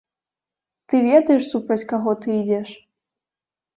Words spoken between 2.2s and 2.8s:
ты ідзеш?